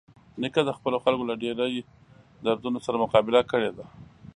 [0.41, 1.75] نیکه د خپلو خلکو له ډېرۍ
[2.45, 3.85] دردونو سره مقابله کړې ده.